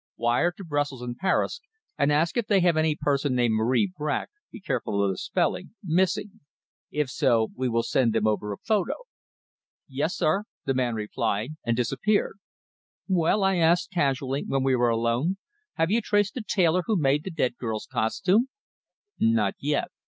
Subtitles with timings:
[0.17, 1.61] "Wire to Brussels and Paris
[1.95, 5.75] and ask if they have any person named Marie Bracq be careful of the spelling
[5.83, 6.39] missing.
[6.89, 8.95] If so, we will send them over a photo."
[9.87, 12.39] "Yes, sir," the man replied, and disappeared.
[13.07, 15.37] "Well," I asked casually, when we were alone,
[15.75, 18.47] "have you traced the tailor who made the dead girl's costume?"
[19.19, 19.89] "Not yet.